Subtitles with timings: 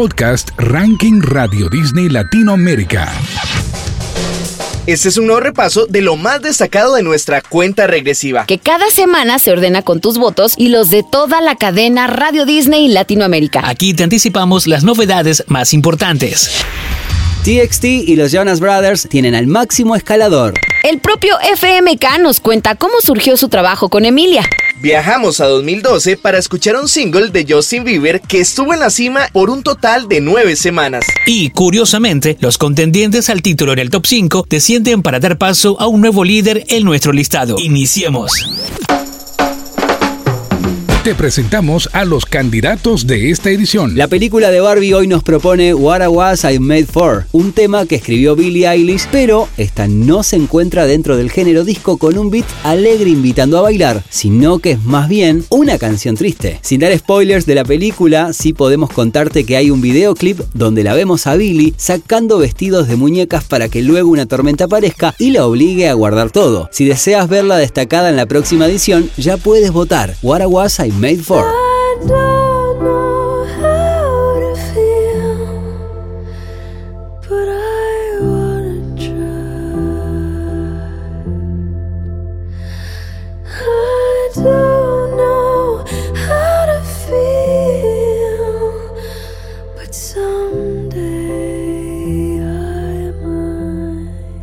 [0.00, 3.12] podcast Ranking Radio Disney Latinoamérica.
[4.86, 8.46] Este es un nuevo repaso de lo más destacado de nuestra cuenta regresiva.
[8.46, 12.46] Que cada semana se ordena con tus votos y los de toda la cadena Radio
[12.46, 13.68] Disney Latinoamérica.
[13.68, 16.50] Aquí te anticipamos las novedades más importantes.
[17.44, 20.54] TXT y los Jonas Brothers tienen al máximo escalador.
[20.82, 24.48] El propio FMK nos cuenta cómo surgió su trabajo con Emilia.
[24.80, 29.28] Viajamos a 2012 para escuchar un single de Justin Bieber que estuvo en la cima
[29.30, 31.04] por un total de nueve semanas.
[31.26, 35.86] Y curiosamente, los contendientes al título en el top 5 descienden para dar paso a
[35.86, 37.56] un nuevo líder en nuestro listado.
[37.58, 38.32] Iniciemos.
[41.04, 43.96] Te presentamos a los candidatos de esta edición.
[43.96, 47.86] La película de Barbie hoy nos propone What I Was I Made For, un tema
[47.86, 52.30] que escribió Billie Eilish, pero esta no se encuentra dentro del género disco con un
[52.30, 56.58] beat alegre invitando a bailar, sino que es más bien una canción triste.
[56.60, 60.92] Sin dar spoilers de la película, sí podemos contarte que hay un videoclip donde la
[60.92, 65.46] vemos a Billie sacando vestidos de muñecas para que luego una tormenta aparezca y la
[65.46, 66.68] obligue a guardar todo.
[66.72, 70.89] Si deseas verla destacada en la próxima edición, ya puedes votar What I Was I
[70.92, 71.44] made for.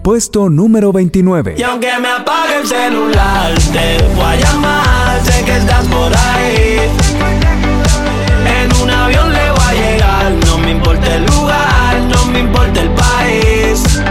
[0.08, 1.56] Puesto número 29.
[1.58, 6.80] Y aunque me apague el celular, te voy a llamar, sé que estás por ahí.
[8.46, 12.82] En un avión le voy a llegar, no me importa el lugar, no me importa
[12.82, 14.02] el país.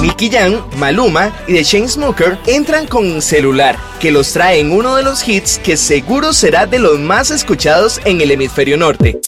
[0.00, 5.02] Nicky Jam, Maluma y The Chainsmokers entran con Celular, que los trae en uno de
[5.02, 9.20] los hits que seguro será de los más escuchados en el hemisferio norte.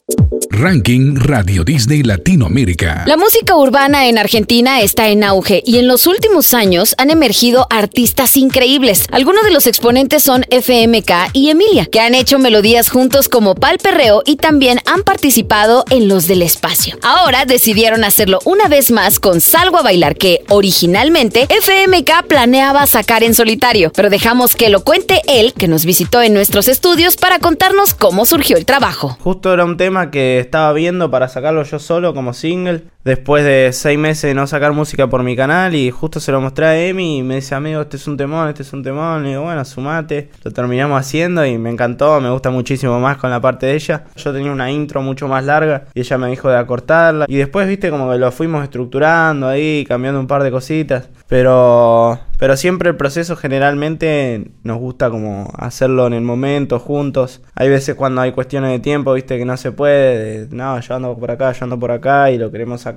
[0.58, 3.04] Ranking Radio Disney Latinoamérica.
[3.06, 7.66] La música urbana en Argentina está en auge y en los últimos años han emergido
[7.68, 9.06] artistas increíbles.
[9.10, 13.76] Algunos de los exponentes son FMK y Emilia, que han hecho melodías juntos como Pal
[13.76, 16.96] Perreo y también han participado en Los del Espacio.
[17.02, 23.24] Ahora decidieron hacerlo una vez más con Salgo a Bailar, que originalmente FMK planeaba sacar
[23.24, 27.40] en solitario, pero dejamos que lo cuente él, que nos visitó en nuestros estudios para
[27.40, 29.18] contarnos cómo surgió el trabajo.
[29.20, 32.84] Justo era un tema que estaba viendo para sacarlo yo solo como single.
[33.06, 36.40] Después de seis meses de no sacar música por mi canal y justo se lo
[36.40, 39.24] mostré a Emi y me dice, amigo, este es un temón, este es un temón.
[39.24, 40.30] Y digo, bueno, sumate.
[40.42, 44.06] Lo terminamos haciendo y me encantó, me gusta muchísimo más con la parte de ella.
[44.16, 47.26] Yo tenía una intro mucho más larga y ella me dijo de acortarla.
[47.28, 51.08] Y después, viste, como que lo fuimos estructurando ahí, cambiando un par de cositas.
[51.28, 57.40] Pero, pero siempre el proceso generalmente nos gusta como hacerlo en el momento, juntos.
[57.54, 60.48] Hay veces cuando hay cuestiones de tiempo, viste, que no se puede.
[60.50, 62.95] no, yo ando por acá, yo ando por acá y lo queremos sacar.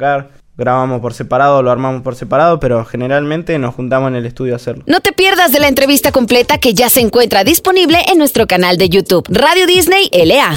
[0.57, 4.55] Grabamos por separado, lo armamos por separado, pero generalmente nos juntamos en el estudio a
[4.57, 4.83] hacerlo.
[4.87, 8.77] No te pierdas de la entrevista completa que ya se encuentra disponible en nuestro canal
[8.77, 10.55] de YouTube, Radio Disney LA.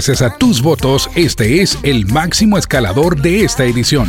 [0.00, 4.08] Gracias a tus votos, este es el máximo escalador de esta edición.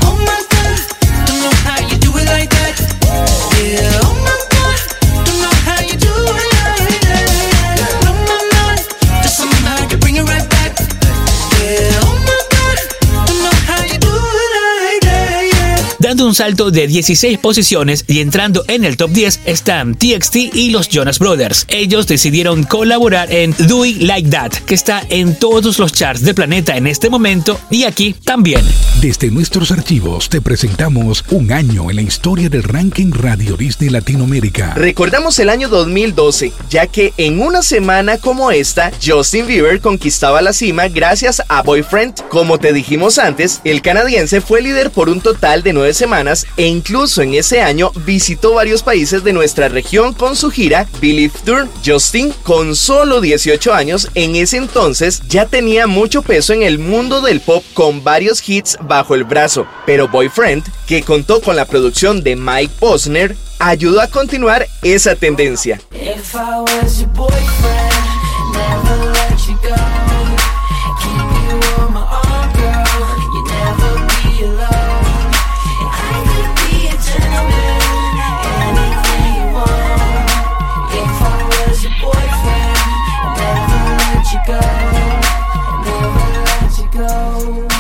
[16.22, 20.70] Dando un salto de 16 posiciones y entrando en el top 10 están TXT y
[20.70, 21.66] los Jonas Brothers.
[21.68, 26.36] Ellos decidieron colaborar en Do It Like That, que está en todos los charts del
[26.36, 28.64] planeta en este momento y aquí también.
[29.02, 34.76] Desde nuestros archivos te presentamos un año en la historia del ranking Radio Disney Latinoamérica.
[34.76, 40.54] Recordamos el año 2012, ya que en una semana como esta, Justin Bieber conquistaba la
[40.54, 42.28] cima gracias a Boyfriend.
[42.30, 46.11] Como te dijimos antes, el canadiense fue líder por un total de nueve semanas
[46.58, 51.34] e incluso en ese año visitó varios países de nuestra región con su gira Believe
[51.46, 51.70] Tour.
[51.86, 57.22] Justin, con solo 18 años, en ese entonces ya tenía mucho peso en el mundo
[57.22, 62.24] del pop con varios hits bajo el brazo, pero Boyfriend, que contó con la producción
[62.24, 65.80] de Mike Posner, ayudó a continuar esa tendencia.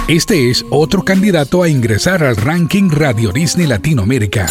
[0.08, 4.48] Este es otro candidato a ingresar al ranking Radio Disney Latinoamérica.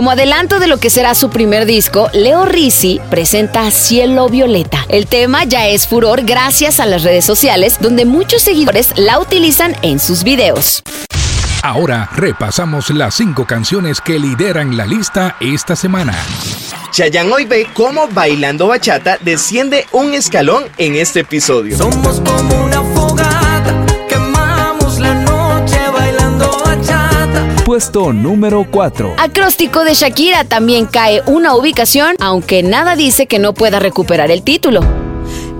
[0.00, 4.86] Como adelanto de lo que será su primer disco, Leo Rizzi presenta Cielo Violeta.
[4.88, 9.76] El tema ya es furor gracias a las redes sociales, donde muchos seguidores la utilizan
[9.82, 10.82] en sus videos.
[11.62, 16.16] Ahora repasamos las cinco canciones que lideran la lista esta semana.
[16.92, 21.76] Chayanne hoy ve cómo Bailando Bachata desciende un escalón en este episodio.
[21.76, 23.39] Somos como una fogata,
[27.70, 29.14] Puesto número 4.
[29.16, 34.42] Acróstico de Shakira también cae una ubicación, aunque nada dice que no pueda recuperar el
[34.42, 34.80] título.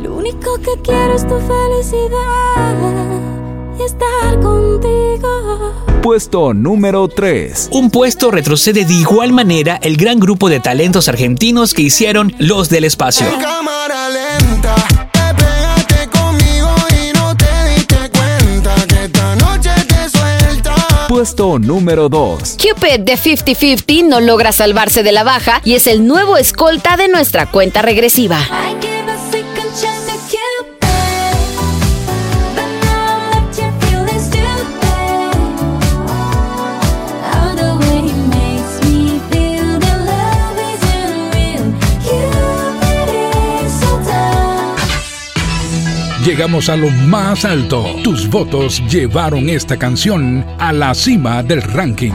[0.02, 2.74] Lo único que quiero es tu felicidad
[3.78, 5.72] y estar contigo.
[6.02, 7.68] Puesto número 3.
[7.74, 12.70] Un puesto retrocede de igual manera el gran grupo de talentos argentinos que hicieron Los
[12.70, 13.26] del Espacio.
[21.10, 22.56] Puesto número 2.
[22.56, 27.08] Cupid de 50-50 no logra salvarse de la baja y es el nuevo escolta de
[27.08, 28.38] nuestra cuenta regresiva.
[46.30, 47.84] Llegamos a lo más alto.
[48.04, 52.12] Tus votos llevaron esta canción a la cima del ranking.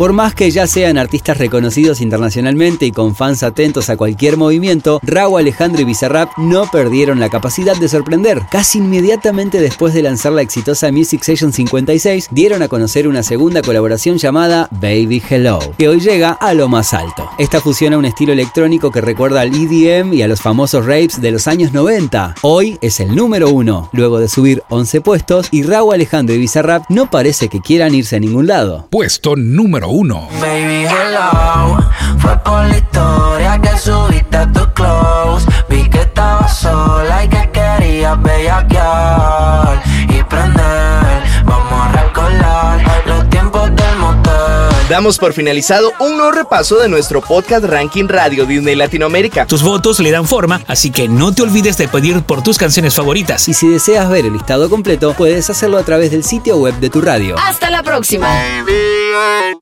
[0.00, 4.98] Por más que ya sean artistas reconocidos internacionalmente y con fans atentos a cualquier movimiento,
[5.02, 8.40] Raúl Alejandro y Bizarrap no perdieron la capacidad de sorprender.
[8.50, 13.60] Casi inmediatamente después de lanzar la exitosa Music Session 56, dieron a conocer una segunda
[13.60, 17.28] colaboración llamada Baby Hello, que hoy llega a lo más alto.
[17.36, 21.30] Esta fusiona un estilo electrónico que recuerda al EDM y a los famosos rapes de
[21.30, 22.36] los años 90.
[22.40, 26.84] Hoy es el número uno, luego de subir 11 puestos, y Raúl Alejandro y Bizarrap
[26.88, 28.86] no parece que quieran irse a ningún lado.
[28.88, 30.28] Puesto número uno.
[30.40, 31.78] Baby, hello.
[32.18, 35.46] Fue por la historia que subiste a tu close.
[35.68, 41.22] Vi que estabas sola y que querías bellaquear y prender.
[41.44, 44.30] Vamos a recordar los tiempos del motel.
[44.88, 49.46] Damos por finalizado un nuevo repaso de nuestro podcast Ranking Radio Disney Latinoamérica.
[49.46, 52.96] Tus votos le dan forma, así que no te olvides de pedir por tus canciones
[52.96, 53.48] favoritas.
[53.48, 56.90] Y si deseas ver el listado completo, puedes hacerlo a través del sitio web de
[56.90, 57.36] tu radio.
[57.38, 58.26] Hasta la próxima.
[58.26, 59.60] Baby,